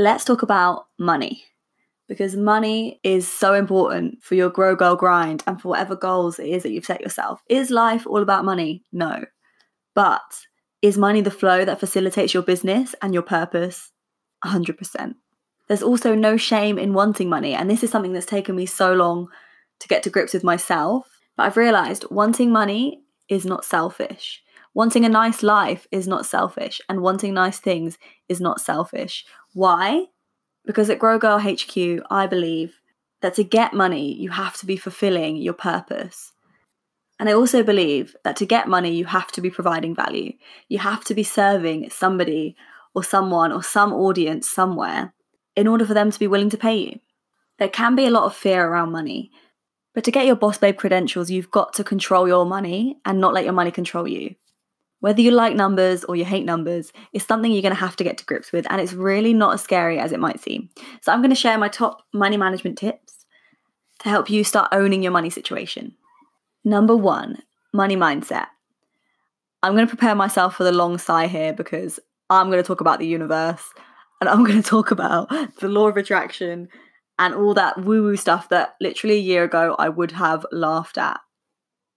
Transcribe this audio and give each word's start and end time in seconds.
Let's 0.00 0.24
talk 0.24 0.40
about 0.40 0.86
money 0.98 1.44
because 2.08 2.34
money 2.34 3.00
is 3.04 3.28
so 3.28 3.52
important 3.52 4.22
for 4.22 4.34
your 4.34 4.48
grow 4.48 4.74
girl 4.74 4.96
grind 4.96 5.42
and 5.46 5.60
for 5.60 5.68
whatever 5.68 5.94
goals 5.94 6.38
it 6.38 6.46
is 6.46 6.62
that 6.62 6.70
you've 6.70 6.86
set 6.86 7.02
yourself. 7.02 7.42
Is 7.50 7.68
life 7.68 8.06
all 8.06 8.22
about 8.22 8.46
money? 8.46 8.82
No. 8.94 9.26
But 9.94 10.22
is 10.80 10.96
money 10.96 11.20
the 11.20 11.30
flow 11.30 11.66
that 11.66 11.80
facilitates 11.80 12.32
your 12.32 12.42
business 12.42 12.94
and 13.02 13.12
your 13.12 13.22
purpose? 13.22 13.92
100%. 14.42 15.16
There's 15.68 15.82
also 15.82 16.14
no 16.14 16.38
shame 16.38 16.78
in 16.78 16.94
wanting 16.94 17.28
money. 17.28 17.52
And 17.52 17.68
this 17.68 17.84
is 17.84 17.90
something 17.90 18.14
that's 18.14 18.24
taken 18.24 18.56
me 18.56 18.64
so 18.64 18.94
long 18.94 19.28
to 19.80 19.88
get 19.88 20.02
to 20.04 20.10
grips 20.10 20.32
with 20.32 20.42
myself. 20.42 21.10
But 21.36 21.42
I've 21.42 21.58
realized 21.58 22.06
wanting 22.10 22.50
money 22.50 23.02
is 23.28 23.44
not 23.44 23.66
selfish. 23.66 24.42
Wanting 24.72 25.04
a 25.04 25.08
nice 25.08 25.42
life 25.42 25.86
is 25.90 26.06
not 26.06 26.26
selfish. 26.26 26.80
And 26.88 27.02
wanting 27.02 27.34
nice 27.34 27.58
things 27.58 27.98
is 28.28 28.40
not 28.40 28.60
selfish. 28.60 29.24
Why? 29.52 30.06
Because 30.64 30.90
at 30.90 30.98
Grow 30.98 31.18
Girl 31.18 31.38
HQ, 31.38 32.04
I 32.10 32.26
believe 32.26 32.80
that 33.20 33.34
to 33.34 33.44
get 33.44 33.74
money, 33.74 34.14
you 34.14 34.30
have 34.30 34.56
to 34.58 34.66
be 34.66 34.76
fulfilling 34.76 35.36
your 35.36 35.54
purpose. 35.54 36.32
And 37.18 37.28
I 37.28 37.32
also 37.32 37.62
believe 37.62 38.16
that 38.24 38.36
to 38.36 38.46
get 38.46 38.68
money, 38.68 38.94
you 38.94 39.04
have 39.04 39.30
to 39.32 39.40
be 39.40 39.50
providing 39.50 39.94
value. 39.94 40.32
You 40.68 40.78
have 40.78 41.04
to 41.04 41.14
be 41.14 41.22
serving 41.22 41.90
somebody 41.90 42.56
or 42.94 43.04
someone 43.04 43.52
or 43.52 43.62
some 43.62 43.92
audience 43.92 44.48
somewhere 44.48 45.12
in 45.54 45.66
order 45.66 45.84
for 45.84 45.94
them 45.94 46.10
to 46.10 46.18
be 46.18 46.26
willing 46.26 46.50
to 46.50 46.56
pay 46.56 46.76
you. 46.76 47.00
There 47.58 47.68
can 47.68 47.94
be 47.94 48.06
a 48.06 48.10
lot 48.10 48.24
of 48.24 48.34
fear 48.34 48.66
around 48.66 48.92
money, 48.92 49.30
but 49.94 50.04
to 50.04 50.10
get 50.10 50.24
your 50.24 50.36
boss 50.36 50.56
babe 50.56 50.78
credentials, 50.78 51.30
you've 51.30 51.50
got 51.50 51.74
to 51.74 51.84
control 51.84 52.26
your 52.26 52.46
money 52.46 52.98
and 53.04 53.20
not 53.20 53.34
let 53.34 53.44
your 53.44 53.52
money 53.52 53.70
control 53.70 54.08
you. 54.08 54.36
Whether 55.00 55.22
you 55.22 55.30
like 55.30 55.56
numbers 55.56 56.04
or 56.04 56.14
you 56.14 56.24
hate 56.24 56.44
numbers 56.44 56.92
is 57.12 57.24
something 57.24 57.50
you're 57.50 57.62
going 57.62 57.74
to 57.74 57.80
have 57.80 57.96
to 57.96 58.04
get 58.04 58.18
to 58.18 58.24
grips 58.24 58.52
with, 58.52 58.66
and 58.70 58.80
it's 58.80 58.92
really 58.92 59.34
not 59.34 59.54
as 59.54 59.62
scary 59.62 59.98
as 59.98 60.12
it 60.12 60.20
might 60.20 60.40
seem. 60.40 60.68
So, 61.00 61.12
I'm 61.12 61.20
going 61.20 61.30
to 61.30 61.36
share 61.36 61.58
my 61.58 61.68
top 61.68 62.02
money 62.12 62.36
management 62.36 62.78
tips 62.78 63.26
to 64.00 64.08
help 64.08 64.30
you 64.30 64.44
start 64.44 64.68
owning 64.72 65.02
your 65.02 65.12
money 65.12 65.30
situation. 65.30 65.94
Number 66.64 66.96
one, 66.96 67.42
money 67.72 67.96
mindset. 67.96 68.46
I'm 69.62 69.74
going 69.74 69.86
to 69.86 69.94
prepare 69.94 70.14
myself 70.14 70.56
for 70.56 70.64
the 70.64 70.72
long 70.72 70.98
sigh 70.98 71.26
here 71.26 71.52
because 71.52 72.00
I'm 72.28 72.46
going 72.50 72.62
to 72.62 72.66
talk 72.66 72.80
about 72.80 72.98
the 72.98 73.06
universe 73.06 73.62
and 74.20 74.28
I'm 74.28 74.44
going 74.44 74.62
to 74.62 74.68
talk 74.68 74.90
about 74.90 75.28
the 75.58 75.68
law 75.68 75.88
of 75.88 75.96
attraction 75.96 76.68
and 77.18 77.34
all 77.34 77.54
that 77.54 77.84
woo 77.84 78.02
woo 78.02 78.16
stuff 78.16 78.48
that 78.48 78.76
literally 78.80 79.16
a 79.16 79.20
year 79.20 79.44
ago 79.44 79.76
I 79.78 79.88
would 79.88 80.12
have 80.12 80.46
laughed 80.52 80.96
at. 80.96 81.20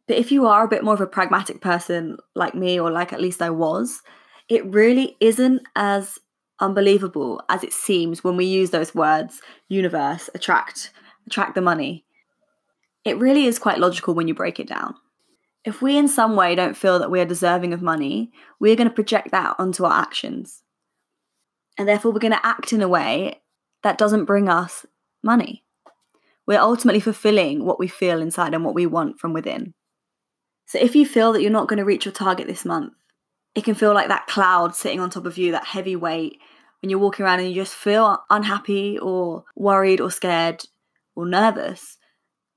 But 0.08 0.18
if 0.18 0.32
you 0.32 0.46
are 0.46 0.66
a 0.66 0.68
bit 0.68 0.84
more 0.84 0.94
of 0.94 1.02
a 1.02 1.08
pragmatic 1.08 1.62
person 1.62 2.18
like 2.36 2.56
me, 2.56 2.80
or 2.80 2.92
like 2.92 3.14
at 3.14 3.22
least 3.22 3.42
I 3.42 3.50
was, 3.50 4.02
it 4.50 4.66
really 4.66 5.16
isn't 5.20 5.62
as 5.76 6.20
unbelievable 6.59 7.42
as 7.50 7.64
it 7.64 7.73
seems 7.73 8.24
when 8.24 8.38
we 8.38 8.46
use 8.46 8.70
those 8.70 8.94
words 8.94 9.42
universe, 9.70 10.30
attract, 10.36 10.92
attract 11.28 11.56
the 11.56 11.62
money. 11.62 12.06
It 13.06 13.18
really 13.18 13.46
is 13.46 13.59
quite 13.59 13.80
logical 13.80 14.14
when 14.14 14.28
you 14.28 14.34
break 14.34 14.59
it 14.59 14.68
down. 14.68 14.96
If 15.66 15.81
we 15.81 15.98
in 15.98 16.08
some 16.08 16.35
way 16.35 16.56
don't 16.56 16.75
feel 16.75 17.00
that 17.00 17.12
we 17.12 17.22
are 17.22 17.25
deserving 17.25 17.74
of 17.74 17.81
money, 17.81 18.31
we're 18.59 18.75
going 18.75 18.90
to 18.90 18.94
project 18.94 19.31
that 19.31 19.56
onto 19.58 19.85
our 19.85 20.02
actions. 20.02 20.62
And 21.78 21.88
therefore, 21.88 22.12
we're 22.12 22.20
going 22.20 22.34
to 22.34 22.46
act 22.46 22.74
in 22.74 22.81
a 22.81 22.88
way 22.88 23.41
that 23.81 23.97
doesn't 23.97 24.25
bring 24.25 24.50
us 24.50 24.85
money. 25.24 25.64
We're 26.46 26.59
ultimately 26.59 27.00
fulfilling 27.00 27.66
what 27.66 27.80
we 27.80 27.88
feel 27.88 28.22
inside 28.22 28.53
and 28.53 28.66
what 28.66 28.75
we 28.75 28.85
want 28.85 29.20
from 29.20 29.34
within. 29.34 29.74
So 30.73 30.79
if 30.79 30.95
you 30.95 31.06
feel 31.06 31.34
that 31.34 31.44
you're 31.44 31.51
not 31.51 31.67
going 31.67 31.78
to 31.78 31.85
reach 31.85 32.06
your 32.06 32.11
target 32.11 32.47
this 32.47 32.66
month, 32.66 32.94
it 33.53 33.63
can 33.63 33.75
feel 33.75 33.94
like 33.94 34.07
that 34.07 34.25
cloud 34.25 34.75
sitting 34.75 35.00
on 35.00 35.11
top 35.11 35.28
of 35.28 35.38
you, 35.38 35.51
that 35.51 35.67
heavy 35.67 35.95
weight, 35.95 36.39
when 36.81 36.89
you're 36.89 36.97
walking 36.97 37.23
around 37.23 37.41
and 37.41 37.50
you 37.50 37.53
just 37.53 37.75
feel 37.75 38.23
unhappy 38.31 38.97
or 38.97 39.44
worried 39.56 40.01
or 40.01 40.09
scared 40.09 40.63
or 41.16 41.28
nervous, 41.28 42.00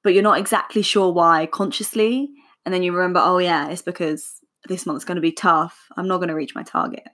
but 0.03 0.15
you're 0.15 0.23
not 0.23 0.39
exactly 0.39 0.81
sure 0.81 1.13
why 1.13 1.45
consciously. 1.45 2.31
And 2.65 2.73
then 2.73 2.83
you 2.83 2.95
remember, 2.95 3.21
oh, 3.23 3.37
yeah, 3.37 3.69
it's 3.69 3.83
because 3.83 4.41
this 4.67 4.87
month's 4.87 5.05
going 5.05 5.17
to 5.17 5.21
be 5.21 5.31
tough. 5.31 5.79
I'm 5.99 6.09
not 6.09 6.17
going 6.17 6.31
to 6.31 6.35
reach 6.35 6.55
my 6.55 6.63
target. 6.63 7.05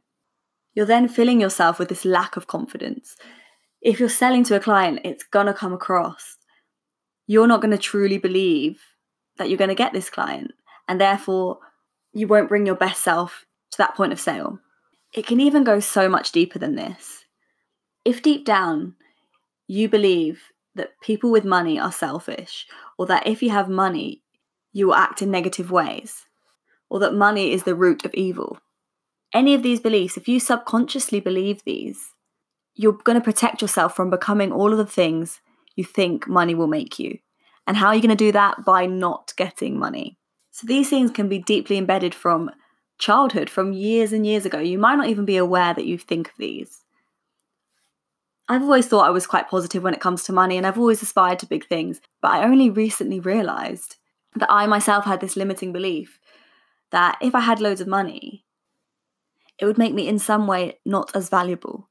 You're 0.72 0.86
then 0.86 1.08
filling 1.08 1.40
yourself 1.40 1.80
with 1.80 1.88
this 1.88 2.04
lack 2.04 2.36
of 2.36 2.46
confidence. 2.46 3.16
If 3.80 3.98
you're 3.98 4.08
selling 4.08 4.44
to 4.44 4.54
a 4.54 4.60
client, 4.60 5.00
it's 5.02 5.24
going 5.24 5.46
to 5.46 5.52
come 5.52 5.72
across. 5.72 6.36
You're 7.26 7.48
not 7.48 7.60
going 7.60 7.72
to 7.72 7.76
truly 7.76 8.18
believe 8.18 8.80
that 9.38 9.48
you're 9.48 9.58
going 9.58 9.66
to 9.66 9.74
get 9.74 9.92
this 9.92 10.08
client 10.08 10.52
and 10.88 11.00
therefore 11.00 11.58
you 12.12 12.26
won't 12.26 12.48
bring 12.48 12.66
your 12.66 12.74
best 12.74 13.02
self 13.02 13.46
to 13.70 13.78
that 13.78 13.94
point 13.94 14.12
of 14.12 14.20
sale. 14.20 14.58
It 15.12 15.26
can 15.26 15.40
even 15.40 15.64
go 15.64 15.80
so 15.80 16.08
much 16.08 16.32
deeper 16.32 16.58
than 16.58 16.74
this. 16.74 17.24
If 18.04 18.22
deep 18.22 18.44
down 18.44 18.94
you 19.66 19.88
believe 19.88 20.42
that 20.74 21.00
people 21.02 21.30
with 21.30 21.44
money 21.44 21.78
are 21.78 21.92
selfish, 21.92 22.66
or 22.98 23.06
that 23.06 23.26
if 23.26 23.42
you 23.42 23.50
have 23.50 23.68
money, 23.68 24.22
you 24.72 24.86
will 24.86 24.94
act 24.94 25.22
in 25.22 25.30
negative 25.30 25.70
ways, 25.70 26.26
or 26.88 26.98
that 27.00 27.14
money 27.14 27.52
is 27.52 27.64
the 27.64 27.74
root 27.74 28.04
of 28.04 28.14
evil, 28.14 28.58
any 29.34 29.54
of 29.54 29.62
these 29.62 29.80
beliefs, 29.80 30.16
if 30.16 30.28
you 30.28 30.38
subconsciously 30.38 31.20
believe 31.20 31.64
these, 31.64 32.12
you're 32.74 32.92
going 32.92 33.18
to 33.18 33.24
protect 33.24 33.62
yourself 33.62 33.96
from 33.96 34.10
becoming 34.10 34.52
all 34.52 34.72
of 34.72 34.78
the 34.78 34.86
things 34.86 35.40
you 35.74 35.84
think 35.84 36.28
money 36.28 36.54
will 36.54 36.66
make 36.66 36.98
you. 36.98 37.18
And 37.66 37.76
how 37.76 37.88
are 37.88 37.94
you 37.94 38.02
going 38.02 38.10
to 38.10 38.16
do 38.16 38.32
that? 38.32 38.64
By 38.64 38.86
not 38.86 39.32
getting 39.36 39.78
money. 39.78 40.18
So 40.52 40.66
these 40.66 40.90
things 40.90 41.10
can 41.10 41.28
be 41.28 41.38
deeply 41.38 41.78
embedded 41.78 42.14
from 42.14 42.50
childhood, 42.98 43.50
from 43.50 43.72
years 43.72 44.12
and 44.12 44.24
years 44.24 44.46
ago. 44.46 44.58
You 44.60 44.78
might 44.78 44.96
not 44.96 45.08
even 45.08 45.24
be 45.24 45.38
aware 45.38 45.74
that 45.74 45.86
you 45.86 45.98
think 45.98 46.28
of 46.28 46.36
these. 46.38 46.82
I've 48.48 48.62
always 48.62 48.86
thought 48.86 49.06
I 49.06 49.10
was 49.10 49.26
quite 49.26 49.48
positive 49.48 49.82
when 49.82 49.94
it 49.94 50.00
comes 50.00 50.24
to 50.24 50.32
money 50.32 50.58
and 50.58 50.66
I've 50.66 50.78
always 50.78 51.02
aspired 51.02 51.38
to 51.40 51.46
big 51.46 51.66
things, 51.66 52.00
but 52.20 52.32
I 52.32 52.44
only 52.44 52.68
recently 52.68 53.18
realized 53.18 53.96
that 54.36 54.50
I 54.52 54.66
myself 54.66 55.06
had 55.06 55.20
this 55.20 55.36
limiting 55.36 55.72
belief 55.72 56.20
that 56.90 57.16
if 57.22 57.34
I 57.34 57.40
had 57.40 57.60
loads 57.60 57.80
of 57.80 57.88
money, 57.88 58.44
it 59.58 59.64
would 59.64 59.78
make 59.78 59.94
me 59.94 60.06
in 60.06 60.18
some 60.18 60.46
way 60.46 60.78
not 60.84 61.14
as 61.16 61.30
valuable, 61.30 61.88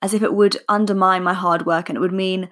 as 0.00 0.14
if 0.14 0.22
it 0.22 0.32
would 0.32 0.56
undermine 0.68 1.22
my 1.22 1.34
hard 1.34 1.66
work 1.66 1.90
and 1.90 1.96
it 1.96 2.00
would 2.00 2.12
mean, 2.12 2.48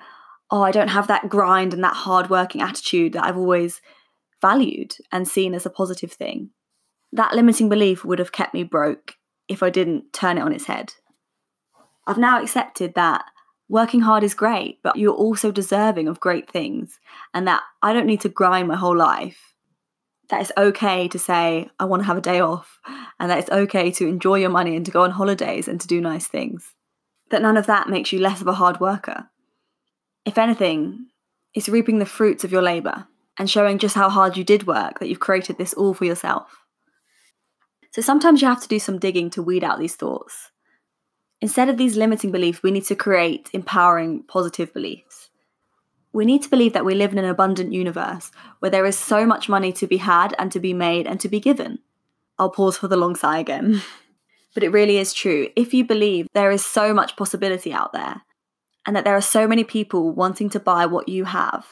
oh, 0.50 0.62
I 0.62 0.70
don't 0.70 0.88
have 0.88 1.06
that 1.06 1.30
grind 1.30 1.72
and 1.72 1.82
that 1.82 1.94
hard 1.94 2.28
working 2.28 2.60
attitude 2.60 3.14
that 3.14 3.24
I've 3.24 3.38
always 3.38 3.80
valued 4.40 4.96
and 5.12 5.26
seen 5.26 5.54
as 5.54 5.66
a 5.66 5.70
positive 5.70 6.12
thing. 6.12 6.50
That 7.12 7.34
limiting 7.34 7.68
belief 7.68 8.04
would 8.04 8.18
have 8.18 8.32
kept 8.32 8.54
me 8.54 8.62
broke 8.62 9.14
if 9.48 9.62
I 9.62 9.70
didn't 9.70 10.12
turn 10.12 10.38
it 10.38 10.42
on 10.42 10.52
its 10.52 10.66
head. 10.66 10.94
I've 12.06 12.18
now 12.18 12.40
accepted 12.40 12.94
that 12.94 13.24
working 13.68 14.00
hard 14.00 14.22
is 14.22 14.34
great, 14.34 14.78
but 14.82 14.96
you're 14.96 15.14
also 15.14 15.50
deserving 15.50 16.08
of 16.08 16.20
great 16.20 16.50
things, 16.50 17.00
and 17.34 17.46
that 17.48 17.62
I 17.82 17.92
don't 17.92 18.06
need 18.06 18.20
to 18.22 18.28
grind 18.28 18.68
my 18.68 18.76
whole 18.76 18.96
life. 18.96 19.54
That 20.28 20.40
it's 20.40 20.52
okay 20.56 21.08
to 21.08 21.18
say, 21.18 21.68
I 21.78 21.84
want 21.84 22.02
to 22.02 22.06
have 22.06 22.16
a 22.16 22.20
day 22.20 22.40
off, 22.40 22.78
and 23.18 23.30
that 23.30 23.38
it's 23.38 23.50
okay 23.50 23.90
to 23.92 24.06
enjoy 24.06 24.36
your 24.36 24.50
money 24.50 24.76
and 24.76 24.84
to 24.86 24.92
go 24.92 25.02
on 25.02 25.12
holidays 25.12 25.68
and 25.68 25.80
to 25.80 25.86
do 25.86 26.00
nice 26.00 26.26
things. 26.26 26.74
That 27.30 27.42
none 27.42 27.56
of 27.56 27.66
that 27.66 27.88
makes 27.88 28.12
you 28.12 28.20
less 28.20 28.40
of 28.40 28.46
a 28.46 28.54
hard 28.54 28.78
worker. 28.78 29.30
If 30.24 30.38
anything, 30.38 31.06
it's 31.54 31.68
reaping 31.68 31.98
the 31.98 32.06
fruits 32.06 32.44
of 32.44 32.52
your 32.52 32.62
labour 32.62 33.06
and 33.38 33.50
showing 33.50 33.78
just 33.78 33.94
how 33.94 34.08
hard 34.08 34.36
you 34.36 34.44
did 34.44 34.66
work, 34.66 34.98
that 34.98 35.08
you've 35.08 35.20
created 35.20 35.58
this 35.58 35.74
all 35.74 35.94
for 35.94 36.04
yourself. 36.04 36.64
So 37.92 38.02
sometimes 38.02 38.42
you 38.42 38.48
have 38.48 38.62
to 38.62 38.68
do 38.68 38.78
some 38.78 38.98
digging 38.98 39.30
to 39.30 39.42
weed 39.42 39.64
out 39.64 39.78
these 39.78 39.96
thoughts. 39.96 40.50
Instead 41.40 41.68
of 41.68 41.76
these 41.76 41.96
limiting 41.96 42.32
beliefs, 42.32 42.62
we 42.62 42.70
need 42.70 42.84
to 42.84 42.96
create 42.96 43.50
empowering, 43.52 44.22
positive 44.22 44.72
beliefs. 44.72 45.30
We 46.12 46.24
need 46.24 46.42
to 46.42 46.50
believe 46.50 46.72
that 46.72 46.84
we 46.84 46.94
live 46.94 47.12
in 47.12 47.18
an 47.18 47.26
abundant 47.26 47.72
universe 47.72 48.30
where 48.60 48.70
there 48.70 48.86
is 48.86 48.98
so 48.98 49.26
much 49.26 49.48
money 49.48 49.72
to 49.74 49.86
be 49.86 49.98
had 49.98 50.34
and 50.38 50.50
to 50.52 50.60
be 50.60 50.72
made 50.72 51.06
and 51.06 51.20
to 51.20 51.28
be 51.28 51.40
given. 51.40 51.80
I'll 52.38 52.50
pause 52.50 52.78
for 52.78 52.88
the 52.88 52.96
long 52.96 53.16
sigh 53.16 53.38
again. 53.38 53.82
but 54.54 54.62
it 54.62 54.72
really 54.72 54.96
is 54.96 55.12
true. 55.12 55.50
If 55.54 55.74
you 55.74 55.84
believe 55.84 56.28
there 56.32 56.50
is 56.50 56.64
so 56.64 56.94
much 56.94 57.16
possibility 57.16 57.74
out 57.74 57.92
there 57.92 58.22
and 58.86 58.96
that 58.96 59.04
there 59.04 59.16
are 59.16 59.20
so 59.20 59.46
many 59.46 59.64
people 59.64 60.12
wanting 60.12 60.48
to 60.50 60.60
buy 60.60 60.86
what 60.86 61.10
you 61.10 61.26
have, 61.26 61.66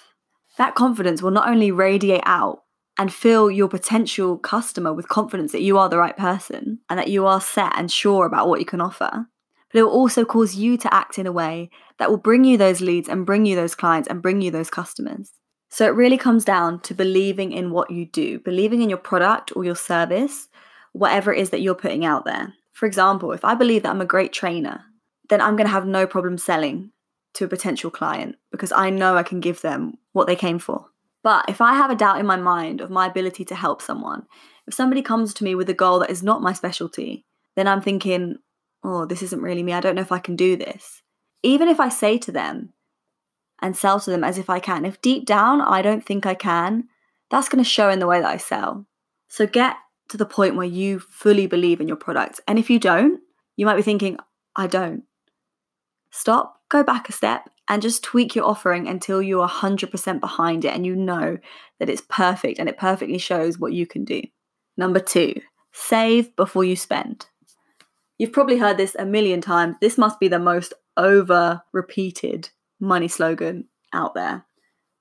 that 0.59 0.75
confidence 0.75 1.23
will 1.23 1.31
not 1.31 1.49
only 1.49 1.71
radiate 1.71 2.23
out 2.25 2.63
and 2.99 3.13
fill 3.13 3.51
your 3.51 3.69
potential 3.69 4.39
customer 4.39 4.93
with 4.93 5.09
confidence 5.09 5.53
that 5.53 5.63
you 5.63 5.79
are 5.79 5.89
the 5.89 5.99
right 5.99 6.17
person 6.17 6.79
and 6.89 6.99
that 6.99 7.09
you 7.09 7.27
are 7.27 7.41
set 7.41 7.77
and 7.77 7.91
sure 7.91 8.25
about 8.25 8.49
what 8.49 8.61
you 8.61 8.67
can 8.67 8.81
offer, 8.81 9.27
but 9.73 9.79
it 9.79 9.83
will 9.83 9.91
also 9.91 10.25
cause 10.25 10.55
you 10.55 10.77
to 10.77 10.95
act 10.95 11.19
in 11.19 11.27
a 11.27 11.33
way 11.33 11.71
that 11.99 12.09
will 12.09 12.19
bring 12.19 12.45
you 12.45 12.57
those 12.57 12.81
leads 12.81 13.09
and 13.09 13.27
bring 13.27 13.47
you 13.47 13.57
those 13.57 13.75
clients 13.75 14.09
and 14.09 14.23
bring 14.23 14.41
you 14.41 14.51
those 14.51 14.71
customers. 14.71 15.33
So 15.71 15.87
it 15.87 15.97
really 15.97 16.19
comes 16.19 16.45
down 16.45 16.81
to 16.83 16.95
believing 16.95 17.51
in 17.51 17.73
what 17.73 17.91
you 17.91 18.07
do, 18.07 18.39
believing 18.39 18.81
in 18.81 18.89
your 18.89 18.99
product 18.99 19.53
or 19.57 19.65
your 19.65 19.75
service, 19.75 20.47
whatever 20.93 21.33
it 21.33 21.41
is 21.41 21.51
that 21.51 21.61
you're 21.61 21.75
putting 21.75 22.05
out 22.05 22.25
there. 22.25 22.55
For 22.73 22.87
example, 22.87 23.33
if 23.33 23.45
I 23.45 23.57
believe 23.57 23.83
that 23.83 23.91
I'm 23.91 24.01
a 24.01 24.07
great 24.07 24.33
trainer, 24.33 24.85
then 25.29 25.41
I'm 25.41 25.57
going 25.57 25.67
to 25.67 25.73
have 25.73 25.87
no 25.87 26.07
problem 26.07 26.39
selling 26.39 26.93
to 27.35 27.45
a 27.45 27.49
potential 27.49 27.91
client 27.91 28.37
because 28.51 28.73
I 28.73 28.91
know 28.91 29.17
I 29.17 29.23
can 29.23 29.41
give 29.41 29.61
them 29.61 29.95
what 30.13 30.27
they 30.27 30.37
came 30.37 30.59
for. 30.59 30.87
But 31.23 31.47
if 31.49 31.61
I 31.61 31.75
have 31.75 31.91
a 31.91 31.97
doubt 31.97 32.21
in 32.21 32.27
my 32.27 32.37
mind 32.37 32.81
of 32.81 32.91
my 32.91 33.07
ability 33.07 33.45
to 33.47 33.55
help 33.55 33.81
someone, 33.81 34.27
if 34.67 34.75
somebody 34.75 35.03
comes 35.03 35.35
to 35.35 35.45
me 35.45 35.55
with 35.55 35.69
a 35.71 35.75
goal 35.75 35.99
that 36.01 36.11
is 36.11 36.23
not 36.23 36.43
my 36.43 36.53
specialty, 36.53 37.25
then 37.57 37.67
I'm 37.67 37.81
thinking, 37.81 38.37
oh, 38.83 39.07
this 39.07 39.23
isn't 39.23 39.43
really 39.43 39.63
me. 39.63 39.73
I 39.73 39.81
don't 39.81 39.95
know 39.95 40.03
if 40.03 40.13
I 40.13 40.19
can 40.19 40.37
do 40.37 40.57
this. 40.57 41.03
Even 41.43 41.69
if 41.69 41.81
I 41.81 41.89
say 41.89 42.19
to 42.19 42.33
them 42.33 42.73
and 43.63 43.77
sell 43.77 43.99
to 44.01 44.11
them 44.11 44.23
as 44.25 44.39
if 44.39 44.51
I 44.51 44.61
can, 44.61 44.85
if 44.85 45.01
deep 45.01 45.25
down 45.25 45.61
I 45.61 45.83
don't 45.83 46.05
think 46.05 46.27
I 46.27 46.35
can, 46.35 46.89
that's 47.31 47.49
going 47.49 47.63
to 47.63 47.69
show 47.69 47.89
in 47.89 47.99
the 47.99 48.07
way 48.07 48.21
that 48.21 48.31
I 48.31 48.37
sell. 48.37 48.87
So 49.29 49.47
get 49.47 49.77
to 50.11 50.17
the 50.17 50.27
point 50.27 50.57
where 50.57 50.67
you 50.67 50.99
fully 51.01 51.47
believe 51.47 51.81
in 51.81 51.89
your 51.89 51.97
product. 51.97 52.41
And 52.47 52.59
if 52.59 52.69
you 52.69 52.79
don't, 52.79 53.21
you 53.57 53.65
might 53.67 53.77
be 53.77 53.83
thinking, 53.83 54.19
I 54.57 54.67
don't. 54.67 55.05
Stop, 56.11 56.61
go 56.75 56.83
back 56.83 57.09
a 57.09 57.13
step, 57.13 57.49
and 57.69 57.81
just 57.81 58.03
tweak 58.03 58.35
your 58.35 58.45
offering 58.45 58.89
until 58.89 59.23
you're 59.23 59.47
100% 59.47 60.21
behind 60.21 60.65
it 60.65 60.75
and 60.75 60.85
you 60.85 60.95
know 60.95 61.39
that 61.79 61.89
it's 61.89 62.03
perfect 62.09 62.59
and 62.59 62.69
it 62.69 62.77
perfectly 62.77 63.17
shows 63.17 63.59
what 63.59 63.73
you 63.73 63.87
can 63.87 64.05
do. 64.05 64.23
Number 64.77 65.01
two, 65.01 65.41
save 65.73 66.35
before 66.37 66.65
you 66.65 66.77
spend. 66.77 67.27
You've 68.19 68.33
probably 68.33 68.59
heard 68.59 68.77
this 68.77 68.95
a 68.99 69.07
million 69.07 69.41
times. 69.41 69.77
This 69.81 69.97
must 69.97 70.21
be 70.21 70.29
the 70.29 70.39
most 70.39 70.75
over 70.97 71.63
repeated 71.73 72.51
money 72.81 73.09
slogan 73.09 73.69
out 73.93 74.15
there, 74.15 74.45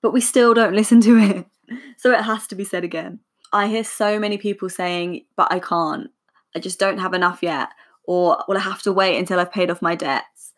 but 0.02 0.14
we 0.14 0.22
still 0.22 0.54
don't 0.54 0.76
listen 0.76 1.02
to 1.02 1.18
it. 1.18 1.46
So 1.98 2.12
it 2.12 2.22
has 2.22 2.46
to 2.48 2.56
be 2.56 2.66
said 2.66 2.84
again. 2.84 3.22
I 3.54 3.68
hear 3.68 3.86
so 3.86 4.20
many 4.20 4.38
people 4.38 4.70
saying, 4.70 5.26
but 5.38 5.48
I 5.50 5.60
can't. 5.60 6.10
I 6.54 6.60
just 6.60 6.78
don't 6.78 7.00
have 7.00 7.14
enough 7.14 7.42
yet. 7.42 7.70
Or, 8.06 8.44
well, 8.48 8.58
I 8.58 8.62
have 8.62 8.84
to 8.84 8.92
wait 8.92 9.18
until 9.18 9.40
I've 9.40 9.52
paid 9.52 9.72
off 9.72 9.82
my 9.82 9.96
debts. 9.96 10.53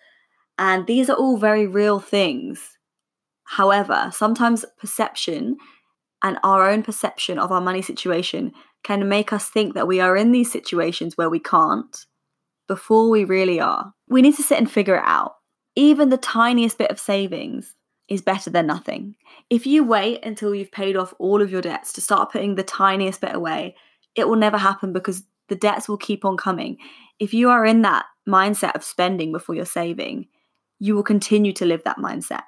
And 0.57 0.87
these 0.87 1.09
are 1.09 1.15
all 1.15 1.37
very 1.37 1.67
real 1.67 1.99
things. 1.99 2.77
However, 3.43 4.09
sometimes 4.13 4.65
perception 4.79 5.57
and 6.23 6.39
our 6.43 6.69
own 6.69 6.81
perception 6.81 7.37
of 7.37 7.51
our 7.51 7.61
money 7.61 7.81
situation 7.81 8.53
can 8.83 9.07
make 9.09 9.33
us 9.33 9.49
think 9.49 9.73
that 9.73 9.87
we 9.87 9.99
are 9.99 10.15
in 10.15 10.31
these 10.31 10.51
situations 10.51 11.17
where 11.17 11.29
we 11.29 11.39
can't 11.39 12.05
before 12.67 13.09
we 13.09 13.23
really 13.23 13.59
are. 13.59 13.93
We 14.09 14.21
need 14.21 14.35
to 14.37 14.43
sit 14.43 14.57
and 14.57 14.69
figure 14.69 14.95
it 14.95 15.03
out. 15.05 15.35
Even 15.75 16.09
the 16.09 16.17
tiniest 16.17 16.77
bit 16.77 16.89
of 16.89 16.99
savings 16.99 17.75
is 18.07 18.21
better 18.21 18.49
than 18.49 18.67
nothing. 18.67 19.15
If 19.49 19.65
you 19.65 19.83
wait 19.83 20.23
until 20.23 20.55
you've 20.55 20.71
paid 20.71 20.95
off 20.95 21.13
all 21.19 21.41
of 21.41 21.51
your 21.51 21.61
debts 21.61 21.93
to 21.93 22.01
start 22.01 22.31
putting 22.31 22.55
the 22.55 22.63
tiniest 22.63 23.21
bit 23.21 23.35
away, 23.35 23.75
it 24.15 24.27
will 24.27 24.35
never 24.35 24.57
happen 24.57 24.93
because 24.93 25.23
the 25.49 25.55
debts 25.55 25.89
will 25.89 25.97
keep 25.97 26.25
on 26.25 26.37
coming. 26.37 26.77
If 27.19 27.33
you 27.33 27.49
are 27.49 27.65
in 27.65 27.81
that 27.83 28.05
mindset 28.27 28.75
of 28.75 28.83
spending 28.83 29.31
before 29.31 29.55
you're 29.55 29.65
saving, 29.65 30.27
you 30.79 30.95
will 30.95 31.03
continue 31.03 31.53
to 31.53 31.65
live 31.65 31.83
that 31.83 31.97
mindset. 31.97 32.43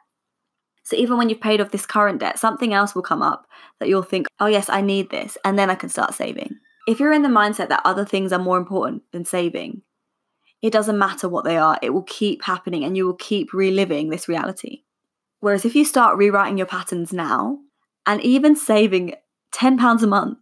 So 0.84 0.96
even 0.96 1.18
when 1.18 1.30
you've 1.30 1.42
paid 1.42 1.60
off 1.60 1.72
this 1.72 1.86
current 1.86 2.20
debt, 2.20 2.40
something 2.40 2.74
else 2.74 2.96
will 2.96 3.02
come 3.02 3.22
up 3.22 3.46
that 3.80 3.90
you'll 3.90 4.04
think, 4.04 4.28
oh, 4.40 4.46
yes, 4.46 4.70
I 4.70 4.82
need 4.82 5.10
this, 5.10 5.38
and 5.44 5.60
then 5.60 5.70
I 5.70 5.76
can 5.76 5.90
start 5.90 6.14
saving. 6.14 6.56
If 6.88 7.00
you're 7.00 7.12
in 7.12 7.24
the 7.24 7.30
mindset 7.30 7.68
that 7.70 7.82
other 7.84 8.06
things 8.06 8.32
are 8.32 8.40
more 8.40 8.58
important 8.58 9.04
than 9.12 9.26
saving, 9.26 9.82
it 10.62 10.72
doesn't 10.72 10.98
matter 10.98 11.28
what 11.28 11.44
they 11.44 11.58
are, 11.58 11.78
it 11.82 11.90
will 11.90 12.04
keep 12.04 12.44
happening 12.44 12.84
and 12.84 12.96
you 12.96 13.06
will 13.06 13.16
keep 13.16 13.54
reliving 13.54 14.10
this 14.10 14.28
reality. 14.28 14.84
Whereas 15.40 15.66
if 15.66 15.76
you 15.76 15.86
start 15.86 16.18
rewriting 16.18 16.58
your 16.58 16.68
patterns 16.68 17.14
now 17.14 17.60
and 18.06 18.22
even 18.22 18.56
saving 18.56 19.16
£10 19.54 20.02
a 20.02 20.08
month, 20.08 20.40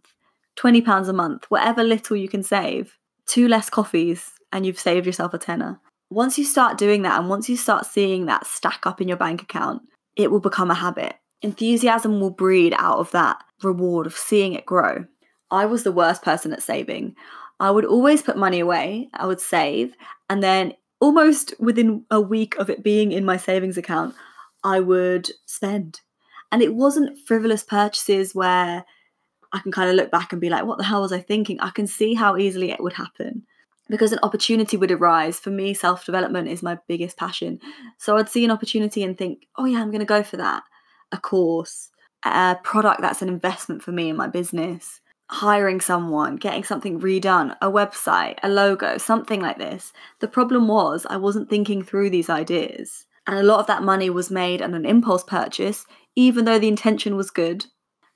£20 0.58 1.08
a 1.08 1.12
month, 1.12 1.44
whatever 1.48 1.82
little 1.82 2.16
you 2.16 2.28
can 2.28 2.42
save, 2.42 2.96
two 3.26 3.48
less 3.48 3.68
coffees, 3.68 4.30
and 4.52 4.64
you've 4.64 4.78
saved 4.78 5.06
yourself 5.06 5.34
a 5.34 5.38
tenner. 5.38 5.80
Once 6.10 6.38
you 6.38 6.44
start 6.44 6.78
doing 6.78 7.02
that 7.02 7.18
and 7.18 7.28
once 7.28 7.48
you 7.48 7.56
start 7.56 7.84
seeing 7.84 8.26
that 8.26 8.46
stack 8.46 8.86
up 8.86 9.00
in 9.00 9.08
your 9.08 9.16
bank 9.16 9.42
account, 9.42 9.82
it 10.14 10.30
will 10.30 10.40
become 10.40 10.70
a 10.70 10.74
habit. 10.74 11.14
Enthusiasm 11.42 12.20
will 12.20 12.30
breed 12.30 12.74
out 12.78 12.98
of 12.98 13.10
that 13.10 13.42
reward 13.62 14.06
of 14.06 14.16
seeing 14.16 14.52
it 14.52 14.64
grow. 14.64 15.04
I 15.50 15.66
was 15.66 15.82
the 15.82 15.92
worst 15.92 16.22
person 16.22 16.52
at 16.52 16.62
saving. 16.62 17.16
I 17.58 17.70
would 17.70 17.84
always 17.84 18.22
put 18.22 18.36
money 18.36 18.60
away, 18.60 19.08
I 19.14 19.26
would 19.26 19.40
save, 19.40 19.94
and 20.30 20.42
then 20.42 20.74
almost 21.00 21.54
within 21.58 22.04
a 22.10 22.20
week 22.20 22.56
of 22.56 22.70
it 22.70 22.82
being 22.82 23.12
in 23.12 23.24
my 23.24 23.36
savings 23.36 23.76
account, 23.76 24.14
I 24.62 24.80
would 24.80 25.30
spend. 25.46 26.00
And 26.52 26.62
it 26.62 26.74
wasn't 26.74 27.18
frivolous 27.26 27.64
purchases 27.64 28.34
where 28.34 28.84
I 29.52 29.58
can 29.58 29.72
kind 29.72 29.90
of 29.90 29.96
look 29.96 30.10
back 30.10 30.32
and 30.32 30.40
be 30.40 30.50
like, 30.50 30.64
what 30.64 30.78
the 30.78 30.84
hell 30.84 31.02
was 31.02 31.12
I 31.12 31.20
thinking? 31.20 31.60
I 31.60 31.70
can 31.70 31.86
see 31.86 32.14
how 32.14 32.36
easily 32.36 32.70
it 32.70 32.82
would 32.82 32.92
happen 32.92 33.44
because 33.88 34.12
an 34.12 34.18
opportunity 34.22 34.76
would 34.76 34.90
arise. 34.90 35.38
For 35.38 35.50
me, 35.50 35.74
self 35.74 36.04
development 36.04 36.48
is 36.48 36.62
my 36.62 36.78
biggest 36.88 37.16
passion. 37.16 37.60
So 37.98 38.16
I'd 38.16 38.28
see 38.28 38.44
an 38.44 38.50
opportunity 38.50 39.02
and 39.02 39.16
think, 39.16 39.46
oh, 39.56 39.64
yeah, 39.64 39.80
I'm 39.80 39.90
going 39.90 40.00
to 40.00 40.06
go 40.06 40.22
for 40.22 40.36
that. 40.36 40.62
A 41.12 41.18
course, 41.18 41.90
a 42.24 42.56
product 42.62 43.00
that's 43.00 43.22
an 43.22 43.28
investment 43.28 43.82
for 43.82 43.92
me 43.92 44.08
in 44.08 44.16
my 44.16 44.26
business, 44.26 45.00
hiring 45.30 45.80
someone, 45.80 46.36
getting 46.36 46.64
something 46.64 47.00
redone, 47.00 47.56
a 47.62 47.70
website, 47.70 48.38
a 48.42 48.48
logo, 48.48 48.98
something 48.98 49.40
like 49.40 49.58
this. 49.58 49.92
The 50.20 50.28
problem 50.28 50.68
was 50.68 51.06
I 51.08 51.16
wasn't 51.16 51.48
thinking 51.48 51.82
through 51.82 52.10
these 52.10 52.30
ideas. 52.30 53.06
And 53.26 53.38
a 53.38 53.42
lot 53.42 53.60
of 53.60 53.66
that 53.66 53.82
money 53.82 54.08
was 54.08 54.30
made 54.30 54.62
on 54.62 54.74
an 54.74 54.86
impulse 54.86 55.24
purchase, 55.24 55.84
even 56.14 56.44
though 56.44 56.58
the 56.58 56.68
intention 56.68 57.16
was 57.16 57.30
good. 57.30 57.66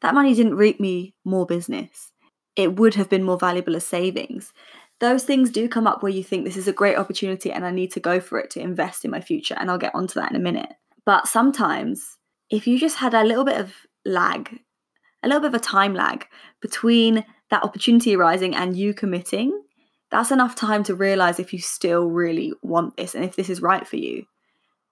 That 0.03 0.15
money 0.15 0.35
didn't 0.35 0.57
reap 0.57 0.81
me 0.81 1.15
more 1.25 1.47
business. 1.47 2.13
It 2.57 2.77
would 2.77 2.95
have 2.95 3.09
been 3.09 3.25
more 3.25 3.39
valuable 3.39 3.77
as 3.77 3.87
savings. 3.87 4.53
Those 5.01 5.25
things 5.25 5.51
do 5.51 5.69
come 5.69 5.87
up 5.87 6.03
where 6.03 6.13
you 6.13 6.23
think 6.23 6.45
this 6.45 6.57
is 6.57 6.69
a 6.69 6.73
great 6.73 6.97
opportunity 6.97 7.51
and 7.51 7.65
I 7.65 7.71
need 7.71 7.91
to 7.93 8.01
go 8.01 8.21
for 8.21 8.39
it 8.39 8.51
to 8.51 8.61
invest 8.61 9.05
in 9.05 9.11
my 9.11 9.21
future. 9.21 9.57
And 9.59 9.71
I'll 9.71 9.79
get 9.79 9.95
onto 9.95 10.21
that 10.21 10.31
in 10.31 10.37
a 10.37 10.41
minute. 10.41 10.71
But 11.05 11.27
sometimes, 11.27 12.19
if 12.51 12.67
you 12.67 12.79
just 12.79 12.99
had 12.99 13.15
a 13.15 13.25
little 13.25 13.45
bit 13.45 13.59
of 13.59 13.75
lag 14.05 14.61
a 15.23 15.29
little 15.29 15.41
bit 15.41 15.49
of 15.49 15.55
a 15.55 15.61
time 15.61 15.95
lag 15.95 16.27
between 16.61 17.25
that 17.51 17.63
opportunity 17.65 18.15
arising 18.15 18.55
and 18.55 18.77
you 18.77 18.95
committing, 18.95 19.63
that's 20.11 20.31
enough 20.31 20.55
time 20.55 20.83
to 20.85 20.95
realize 20.95 21.39
if 21.39 21.53
you 21.53 21.59
still 21.59 22.07
really 22.07 22.53
want 22.63 22.97
this 22.97 23.15
and 23.15 23.25
if 23.25 23.37
this 23.37 23.51
is 23.51 23.63
right 23.63 23.87
for 23.87 23.97
you. 23.97 24.25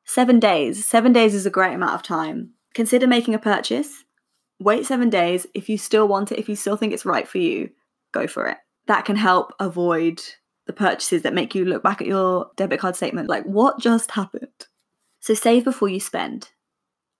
Seven 0.04 0.38
days. 0.38 0.86
Seven 0.86 1.12
days 1.12 1.34
is 1.34 1.46
a 1.46 1.50
great 1.50 1.74
amount 1.74 1.94
of 1.94 2.02
time. 2.02 2.52
Consider 2.74 3.06
making 3.06 3.34
a 3.34 3.38
purchase. 3.38 4.04
Wait 4.60 4.86
seven 4.86 5.10
days. 5.10 5.46
If 5.54 5.68
you 5.68 5.78
still 5.78 6.08
want 6.08 6.32
it, 6.32 6.38
if 6.38 6.48
you 6.48 6.56
still 6.56 6.76
think 6.76 6.92
it's 6.92 7.04
right 7.04 7.26
for 7.26 7.38
you, 7.38 7.70
go 8.12 8.26
for 8.26 8.46
it. 8.46 8.58
That 8.88 9.04
can 9.04 9.16
help 9.16 9.54
avoid 9.60 10.20
the 10.66 10.72
purchases 10.72 11.22
that 11.22 11.34
make 11.34 11.54
you 11.54 11.64
look 11.64 11.82
back 11.82 12.00
at 12.00 12.06
your 12.06 12.50
debit 12.56 12.80
card 12.80 12.96
statement 12.96 13.28
like, 13.28 13.44
what 13.44 13.78
just 13.78 14.10
happened? 14.10 14.66
So 15.20 15.34
save 15.34 15.64
before 15.64 15.88
you 15.88 16.00
spend. 16.00 16.48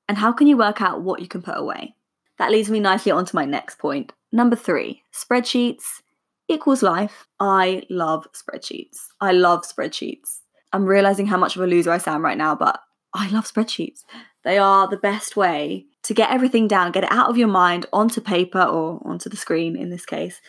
And 0.09 0.19
how 0.19 0.33
can 0.33 0.47
you 0.47 0.57
work 0.57 0.83
out 0.83 1.03
what 1.03 1.21
you 1.21 1.29
can 1.29 1.43
put 1.43 1.57
away? 1.57 1.95
That 2.39 2.51
leads 2.51 2.71
me 2.71 2.81
nicely 2.81 3.13
on 3.13 3.25
to 3.27 3.37
my 3.37 3.45
next 3.45 3.79
point. 3.79 4.13
Number 4.33 4.57
three, 4.57 5.03
spreadsheets 5.13 6.03
equals 6.49 6.83
life. 6.83 7.27
I 7.41 7.83
love 7.91 8.27
spreadsheets. 8.33 8.99
I 9.21 9.33
love 9.33 9.65
spreadsheets. 9.65 10.41
I'm 10.73 10.85
realizing 10.85 11.27
how 11.27 11.37
much 11.37 11.57
of 11.57 11.63
a 11.63 11.67
loser 11.67 11.91
I 11.91 11.99
sound 11.99 12.23
right 12.23 12.39
now, 12.39 12.55
but 12.55 12.81
I 13.15 13.29
love 13.31 13.51
spreadsheets. 13.51 14.05
They 14.45 14.59
are 14.59 14.89
the 14.89 14.97
best 14.97 15.37
way 15.37 15.87
to 16.05 16.15
get 16.15 16.31
everything 16.31 16.69
down, 16.69 16.93
get 16.93 17.05
it 17.05 17.13
out 17.13 17.29
of 17.29 17.37
your 17.37 17.49
mind 17.49 17.87
onto 17.93 18.21
paper 18.21 18.63
or 18.63 19.03
onto 19.05 19.29
the 19.29 19.37
screen 19.37 19.77
in 19.77 19.91
this 19.91 20.07
case. 20.07 20.41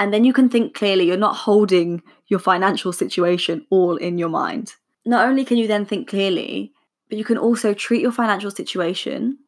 And 0.00 0.14
then 0.14 0.24
you 0.24 0.32
can 0.32 0.48
think 0.48 0.74
clearly. 0.74 1.06
You're 1.06 1.18
not 1.18 1.36
holding 1.36 2.02
your 2.26 2.40
financial 2.40 2.90
situation 2.92 3.66
all 3.68 3.96
in 3.96 4.16
your 4.16 4.30
mind. 4.30 4.72
Not 5.04 5.28
only 5.28 5.44
can 5.44 5.58
you 5.58 5.66
then 5.66 5.84
think 5.84 6.08
clearly, 6.08 6.72
but 7.10 7.18
you 7.18 7.24
can 7.24 7.36
also 7.36 7.74
treat 7.74 8.00
your 8.00 8.10
financial 8.10 8.50
situation 8.50 9.38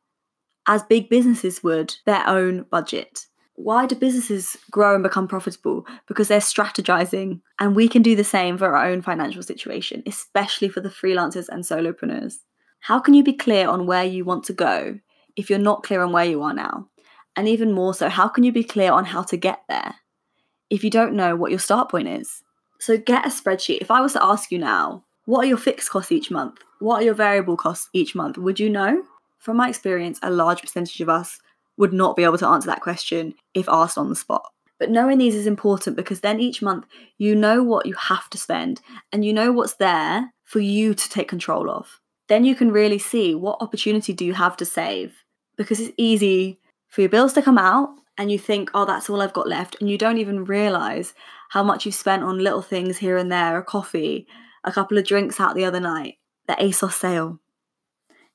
as 0.69 0.83
big 0.83 1.09
businesses 1.09 1.63
would 1.63 1.97
their 2.05 2.23
own 2.29 2.67
budget. 2.71 3.27
Why 3.55 3.87
do 3.87 3.95
businesses 3.95 4.59
grow 4.71 4.95
and 4.95 5.03
become 5.03 5.27
profitable? 5.27 5.87
Because 6.07 6.29
they're 6.29 6.41
strategizing, 6.41 7.41
and 7.59 7.75
we 7.75 7.89
can 7.89 8.03
do 8.03 8.15
the 8.15 8.25
same 8.25 8.59
for 8.59 8.77
our 8.77 8.87
own 8.87 9.01
financial 9.01 9.43
situation, 9.43 10.03
especially 10.07 10.69
for 10.69 10.81
the 10.81 10.89
freelancers 10.91 11.49
and 11.49 11.65
solopreneurs. 11.65 12.37
How 12.81 12.99
can 12.99 13.15
you 13.15 13.25
be 13.25 13.33
clear 13.33 13.69
on 13.69 13.87
where 13.87 14.05
you 14.05 14.25
want 14.25 14.45
to 14.45 14.53
go 14.53 14.99
if 15.35 15.49
you're 15.49 15.59
not 15.59 15.83
clear 15.83 16.03
on 16.03 16.13
where 16.13 16.25
you 16.25 16.43
are 16.43 16.55
now? 16.55 16.89
And 17.37 17.49
even 17.49 17.73
more 17.73 17.95
so, 17.95 18.11
how 18.11 18.29
can 18.29 18.45
you 18.45 18.53
be 18.53 18.65
clear 18.65 18.93
on 18.93 19.07
how 19.07 19.23
to 19.23 19.37
get 19.37 19.63
there 19.69 19.95
if 20.73 20.83
you 20.83 20.89
don't 20.89 21.13
know 21.13 21.37
what 21.37 21.51
your 21.51 21.61
start 21.61 21.91
point 21.91 22.09
is? 22.09 22.43
So 22.81 22.97
get 22.97 23.27
a 23.27 23.29
spreadsheet. 23.29 23.83
If 23.83 23.91
I 23.91 24.01
was 24.01 24.15
to 24.15 24.25
ask 24.25 24.51
you 24.51 24.59
now, 24.59 25.05
what 25.27 25.45
are 25.45 25.49
your 25.49 25.59
fixed 25.59 25.91
costs 25.91 26.11
each 26.11 26.31
month? 26.31 26.61
What 26.81 27.03
are 27.03 27.05
your 27.05 27.15
variable 27.15 27.59
costs 27.59 27.91
each 27.93 28.15
month? 28.15 28.39
Would 28.39 28.59
you 28.59 28.71
know? 28.71 29.03
From 29.39 29.59
my 29.59 29.69
experience, 29.69 30.19
a 30.23 30.31
large 30.31 30.63
percentage 30.63 31.01
of 31.03 31.11
us 31.11 31.39
would 31.77 31.93
not 31.93 32.17
be 32.17 32.25
able 32.25 32.39
to 32.39 32.47
answer 32.47 32.69
that 32.69 32.81
question 32.81 33.35
if 33.53 33.69
asked 33.69 33.99
on 33.99 34.09
the 34.09 34.17
spot. 34.17 34.51
But 34.79 34.91
knowing 34.91 35.19
these 35.19 35.35
is 35.35 35.47
important 35.47 35.95
because 35.95 36.21
then 36.21 36.41
each 36.41 36.63
month 36.63 36.87
you 37.19 37.35
know 37.35 37.63
what 37.63 37.85
you 37.85 37.95
have 37.95 38.31
to 38.31 38.39
spend 38.39 38.81
and 39.13 39.27
you 39.27 39.33
know 39.35 39.53
what's 39.53 39.75
there 39.75 40.33
for 40.45 40.61
you 40.61 40.95
to 40.95 41.11
take 41.11 41.29
control 41.29 41.71
of. 41.71 42.01
Then 42.29 42.47
you 42.47 42.55
can 42.55 42.73
really 42.73 42.99
see 42.99 43.35
what 43.35 43.61
opportunity 43.61 44.15
do 44.15 44.25
you 44.25 44.33
have 44.33 44.57
to 44.57 44.65
save 44.65 45.23
because 45.59 45.81
it's 45.81 45.93
easy 45.99 46.59
for 46.89 47.03
your 47.03 47.11
bills 47.11 47.35
to 47.35 47.43
come 47.43 47.59
out 47.59 47.91
and 48.19 48.31
you 48.31 48.39
think, 48.39 48.71
oh, 48.75 48.85
that's 48.85 49.09
all 49.09 49.23
I've 49.23 49.33
got 49.33 49.49
left. 49.49 49.77
And 49.81 49.89
you 49.89 49.97
don't 49.97 50.19
even 50.19 50.45
realize 50.45 51.15
how 51.51 51.63
much 51.63 51.87
you've 51.87 51.95
spent 51.95 52.23
on 52.23 52.39
little 52.39 52.63
things 52.63 52.99
here 52.99 53.17
and 53.17 53.31
there 53.31 53.59
a 53.59 53.65
coffee, 53.65 54.27
a 54.65 54.73
couple 54.73 54.99
of 54.99 55.07
drinks 55.07 55.41
out 55.41 55.55
the 55.55 55.65
other 55.65 55.81
night, 55.81 56.17
the 56.47 56.55
ASOS 56.55 56.93
sale. 56.93 57.41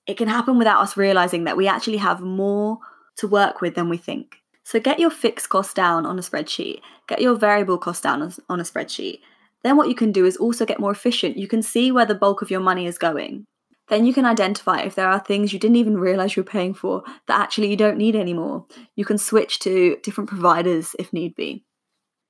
It 0.06 0.18
can 0.18 0.28
happen 0.28 0.58
without 0.58 0.82
us 0.82 0.98
realizing 0.98 1.44
that 1.44 1.58
we 1.58 1.68
actually 1.68 1.98
have 1.98 2.22
more 2.22 2.80
to 3.18 3.28
work 3.28 3.62
with 3.62 3.76
than 3.76 3.90
we 3.90 3.98
think. 3.98 4.38
So 4.64 4.80
get 4.80 5.00
your 5.00 5.10
fixed 5.10 5.50
cost 5.50 5.76
down 5.76 6.06
on 6.06 6.18
a 6.20 6.22
spreadsheet, 6.22 6.82
get 7.08 7.22
your 7.22 7.36
variable 7.36 7.78
cost 7.78 8.04
down 8.04 8.34
on 8.50 8.60
a 8.60 8.64
spreadsheet. 8.64 9.20
Then 9.64 9.78
what 9.78 9.90
you 9.90 9.96
can 9.96 10.12
do 10.12 10.26
is 10.26 10.38
also 10.38 10.66
get 10.66 10.80
more 10.80 10.92
efficient. 10.92 11.38
You 11.38 11.48
can 11.48 11.62
see 11.62 11.92
where 11.92 12.06
the 12.06 12.16
bulk 12.16 12.42
of 12.42 12.52
your 12.52 12.60
money 12.60 12.86
is 12.86 12.98
going. 12.98 13.46
Then 13.90 14.06
you 14.06 14.14
can 14.14 14.26
identify 14.26 14.82
if 14.82 14.96
there 14.96 15.08
are 15.08 15.20
things 15.20 15.54
you 15.54 15.60
didn't 15.60 15.78
even 15.78 15.98
realize 15.98 16.36
you 16.36 16.44
were 16.44 16.50
paying 16.50 16.74
for 16.74 17.04
that 17.28 17.40
actually 17.40 17.70
you 17.70 17.78
don't 17.78 17.98
need 17.98 18.16
anymore. 18.16 18.66
You 18.96 19.06
can 19.06 19.18
switch 19.18 19.60
to 19.60 19.98
different 20.04 20.30
providers 20.30 20.96
if 21.00 21.14
need 21.14 21.36
be. 21.36 21.64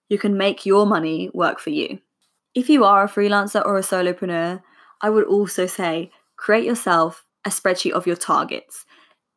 You 0.10 0.18
can 0.18 0.38
make 0.38 0.66
your 0.66 0.86
money 0.86 1.30
work 1.34 1.60
for 1.60 1.72
you. 1.72 2.00
If 2.54 2.70
you 2.70 2.84
are 2.84 3.04
a 3.04 3.10
freelancer 3.10 3.64
or 3.66 3.78
a 3.78 3.82
solopreneur, 3.82 4.62
I 5.02 5.10
would 5.10 5.26
also 5.26 5.66
say 5.66 6.12
create 6.38 6.64
yourself 6.64 7.26
a 7.46 7.50
spreadsheet 7.50 7.92
of 7.92 8.08
your 8.08 8.16
targets, 8.16 8.86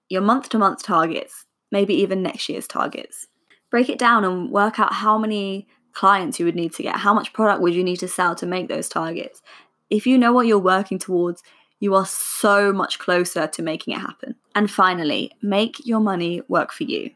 your 0.08 0.22
month 0.22 0.48
to 0.50 0.58
month 0.58 0.82
targets, 0.82 1.46
maybe 1.72 1.94
even 1.94 2.22
next 2.22 2.48
year's 2.48 2.66
targets. 2.66 3.26
Break 3.70 3.88
it 3.88 3.98
down 3.98 4.24
and 4.24 4.50
work 4.50 4.78
out 4.78 4.92
how 4.92 5.16
many 5.16 5.68
clients 5.92 6.38
you 6.38 6.46
would 6.46 6.56
need 6.56 6.74
to 6.74 6.82
get, 6.82 6.96
how 6.96 7.14
much 7.14 7.32
product 7.32 7.62
would 7.62 7.74
you 7.74 7.84
need 7.84 7.98
to 7.98 8.08
sell 8.08 8.34
to 8.36 8.46
make 8.46 8.68
those 8.68 8.88
targets. 8.88 9.42
If 9.88 10.06
you 10.06 10.18
know 10.18 10.32
what 10.32 10.46
you're 10.46 10.58
working 10.58 10.98
towards, 10.98 11.42
you 11.80 11.94
are 11.94 12.06
so 12.06 12.72
much 12.72 12.98
closer 12.98 13.46
to 13.48 13.62
making 13.62 13.94
it 13.94 14.00
happen. 14.00 14.36
And 14.54 14.70
finally, 14.70 15.32
make 15.42 15.84
your 15.84 16.00
money 16.00 16.42
work 16.48 16.72
for 16.72 16.84
you. 16.84 17.10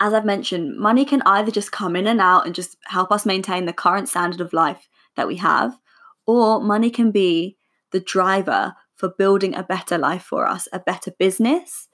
As 0.00 0.12
I've 0.12 0.24
mentioned, 0.24 0.78
money 0.78 1.04
can 1.04 1.22
either 1.24 1.50
just 1.50 1.72
come 1.72 1.96
in 1.96 2.06
and 2.06 2.20
out 2.20 2.44
and 2.44 2.54
just 2.54 2.76
help 2.84 3.10
us 3.10 3.24
maintain 3.24 3.64
the 3.64 3.72
current 3.72 4.08
standard 4.08 4.40
of 4.40 4.52
life 4.52 4.88
that 5.16 5.26
we 5.26 5.36
have, 5.36 5.78
or 6.26 6.60
money 6.60 6.90
can 6.90 7.10
be 7.10 7.56
the 7.90 8.00
driver 8.00 8.74
for 8.96 9.08
building 9.08 9.54
a 9.54 9.62
better 9.62 9.96
life 9.96 10.22
for 10.22 10.46
us, 10.46 10.68
a 10.72 10.78
better 10.78 11.12
business, 11.18 11.88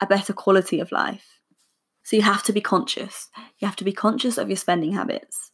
a 0.00 0.06
better 0.06 0.32
quality 0.32 0.80
of 0.80 0.92
life. 0.92 1.38
So 2.02 2.16
you 2.16 2.22
have 2.22 2.42
to 2.44 2.52
be 2.52 2.60
conscious. 2.60 3.28
You 3.58 3.66
have 3.66 3.76
to 3.76 3.84
be 3.84 3.92
conscious 3.92 4.38
of 4.38 4.48
your 4.48 4.56
spending 4.56 4.92
habits. 4.92 5.47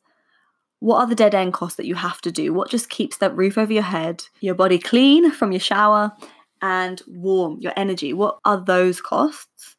What 0.84 0.98
are 0.98 1.06
the 1.06 1.14
dead 1.14 1.34
end 1.34 1.54
costs 1.54 1.78
that 1.78 1.86
you 1.86 1.94
have 1.94 2.20
to 2.20 2.30
do? 2.30 2.52
What 2.52 2.68
just 2.68 2.90
keeps 2.90 3.16
that 3.16 3.34
roof 3.34 3.56
over 3.56 3.72
your 3.72 3.82
head, 3.82 4.22
your 4.40 4.54
body 4.54 4.78
clean 4.78 5.30
from 5.30 5.50
your 5.50 5.58
shower, 5.58 6.12
and 6.60 7.00
warm, 7.06 7.58
your 7.58 7.72
energy? 7.74 8.12
What 8.12 8.38
are 8.44 8.62
those 8.62 9.00
costs? 9.00 9.76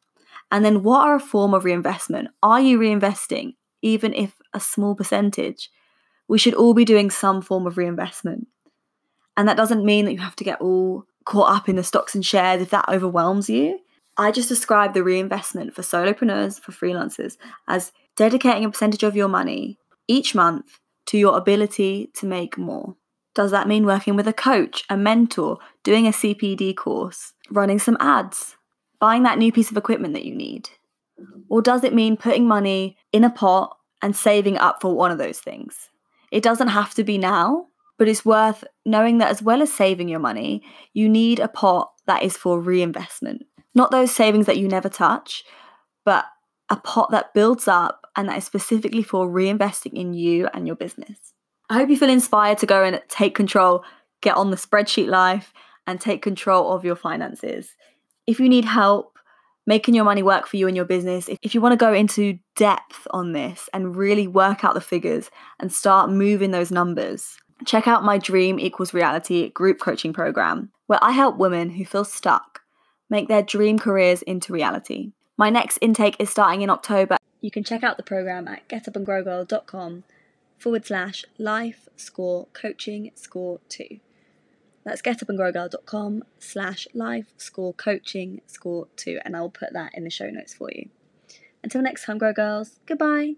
And 0.50 0.64
then 0.64 0.82
what 0.82 1.02
are 1.02 1.14
a 1.14 1.20
form 1.20 1.54
of 1.54 1.64
reinvestment? 1.64 2.30
Are 2.42 2.60
you 2.60 2.76
reinvesting, 2.76 3.54
even 3.82 4.14
if 4.14 4.32
a 4.52 4.58
small 4.58 4.96
percentage? 4.96 5.70
We 6.26 6.38
should 6.38 6.54
all 6.54 6.74
be 6.74 6.84
doing 6.84 7.12
some 7.12 7.40
form 7.40 7.68
of 7.68 7.78
reinvestment. 7.78 8.48
And 9.36 9.46
that 9.46 9.56
doesn't 9.56 9.84
mean 9.84 10.06
that 10.06 10.12
you 10.12 10.18
have 10.18 10.34
to 10.34 10.44
get 10.44 10.60
all 10.60 11.04
caught 11.24 11.56
up 11.56 11.68
in 11.68 11.76
the 11.76 11.84
stocks 11.84 12.16
and 12.16 12.26
shares 12.26 12.60
if 12.60 12.70
that 12.70 12.88
overwhelms 12.88 13.48
you. 13.48 13.78
I 14.16 14.32
just 14.32 14.48
describe 14.48 14.92
the 14.92 15.04
reinvestment 15.04 15.72
for 15.72 15.82
solopreneurs, 15.82 16.58
for 16.58 16.72
freelancers, 16.72 17.36
as 17.68 17.92
dedicating 18.16 18.64
a 18.64 18.70
percentage 18.70 19.04
of 19.04 19.14
your 19.14 19.28
money 19.28 19.78
each 20.08 20.34
month 20.34 20.80
to 21.06 21.18
your 21.18 21.36
ability 21.36 22.10
to 22.14 22.26
make 22.26 22.58
more. 22.58 22.96
Does 23.34 23.50
that 23.50 23.68
mean 23.68 23.84
working 23.84 24.16
with 24.16 24.26
a 24.26 24.32
coach, 24.32 24.84
a 24.88 24.96
mentor, 24.96 25.58
doing 25.82 26.06
a 26.06 26.10
CPD 26.10 26.74
course, 26.76 27.34
running 27.50 27.78
some 27.78 27.96
ads, 28.00 28.56
buying 28.98 29.24
that 29.24 29.38
new 29.38 29.52
piece 29.52 29.70
of 29.70 29.76
equipment 29.76 30.14
that 30.14 30.24
you 30.24 30.34
need? 30.34 30.70
Or 31.48 31.62
does 31.62 31.84
it 31.84 31.94
mean 31.94 32.16
putting 32.16 32.48
money 32.48 32.96
in 33.12 33.24
a 33.24 33.30
pot 33.30 33.76
and 34.02 34.16
saving 34.16 34.58
up 34.58 34.80
for 34.80 34.94
one 34.94 35.10
of 35.10 35.18
those 35.18 35.38
things? 35.38 35.90
It 36.30 36.42
doesn't 36.42 36.68
have 36.68 36.94
to 36.94 37.04
be 37.04 37.18
now, 37.18 37.66
but 37.98 38.08
it's 38.08 38.24
worth 38.24 38.64
knowing 38.84 39.18
that 39.18 39.30
as 39.30 39.42
well 39.42 39.62
as 39.62 39.72
saving 39.72 40.08
your 40.08 40.20
money, 40.20 40.62
you 40.92 41.08
need 41.08 41.38
a 41.38 41.48
pot 41.48 41.92
that 42.06 42.22
is 42.22 42.36
for 42.36 42.60
reinvestment. 42.60 43.46
Not 43.74 43.90
those 43.90 44.10
savings 44.10 44.46
that 44.46 44.58
you 44.58 44.68
never 44.68 44.88
touch, 44.88 45.44
but 46.04 46.24
a 46.68 46.76
pot 46.76 47.10
that 47.10 47.34
builds 47.34 47.68
up 47.68 48.06
and 48.16 48.28
that 48.28 48.38
is 48.38 48.44
specifically 48.44 49.02
for 49.02 49.28
reinvesting 49.28 49.92
in 49.94 50.14
you 50.14 50.48
and 50.52 50.66
your 50.66 50.76
business. 50.76 51.32
I 51.68 51.74
hope 51.74 51.90
you 51.90 51.96
feel 51.96 52.10
inspired 52.10 52.58
to 52.58 52.66
go 52.66 52.84
and 52.84 53.02
take 53.08 53.34
control, 53.34 53.84
get 54.20 54.36
on 54.36 54.50
the 54.50 54.56
spreadsheet 54.56 55.08
life, 55.08 55.52
and 55.86 56.00
take 56.00 56.22
control 56.22 56.72
of 56.72 56.84
your 56.84 56.96
finances. 56.96 57.74
If 58.26 58.40
you 58.40 58.48
need 58.48 58.64
help 58.64 59.18
making 59.66 59.94
your 59.94 60.04
money 60.04 60.22
work 60.22 60.46
for 60.46 60.56
you 60.56 60.68
and 60.68 60.76
your 60.76 60.84
business, 60.84 61.28
if 61.42 61.54
you 61.54 61.60
want 61.60 61.72
to 61.72 61.76
go 61.76 61.92
into 61.92 62.38
depth 62.54 63.06
on 63.10 63.32
this 63.32 63.68
and 63.72 63.96
really 63.96 64.26
work 64.28 64.64
out 64.64 64.74
the 64.74 64.80
figures 64.80 65.30
and 65.58 65.72
start 65.72 66.10
moving 66.10 66.52
those 66.52 66.70
numbers, 66.70 67.36
check 67.64 67.88
out 67.88 68.04
my 68.04 68.18
Dream 68.18 68.58
Equals 68.60 68.94
Reality 68.94 69.50
group 69.50 69.80
coaching 69.80 70.12
program, 70.12 70.70
where 70.86 71.02
I 71.02 71.12
help 71.12 71.36
women 71.36 71.70
who 71.70 71.84
feel 71.84 72.04
stuck 72.04 72.60
make 73.10 73.28
their 73.28 73.42
dream 73.42 73.78
careers 73.78 74.22
into 74.22 74.52
reality. 74.52 75.12
My 75.36 75.50
next 75.50 75.78
intake 75.82 76.16
is 76.18 76.30
starting 76.30 76.62
in 76.62 76.70
October. 76.70 77.18
You 77.40 77.50
can 77.50 77.62
check 77.62 77.84
out 77.84 77.96
the 77.96 78.02
program 78.02 78.48
at 78.48 78.68
getupandgrowgirl.com 78.68 80.04
forward 80.58 80.86
slash 80.86 81.24
life 81.38 81.88
score 81.96 82.46
coaching 82.54 83.10
score 83.14 83.60
two. 83.68 84.00
That's 84.84 85.02
getupandgrowgirl.com 85.02 86.24
slash 86.38 86.88
life 86.94 87.32
score 87.36 87.74
coaching 87.74 88.40
score 88.46 88.88
two, 88.96 89.18
and 89.24 89.36
I 89.36 89.40
will 89.40 89.50
put 89.50 89.72
that 89.74 89.94
in 89.94 90.04
the 90.04 90.10
show 90.10 90.30
notes 90.30 90.54
for 90.54 90.70
you. 90.72 90.88
Until 91.62 91.82
next 91.82 92.04
time, 92.04 92.18
Grow 92.18 92.32
Girls, 92.32 92.80
goodbye. 92.86 93.34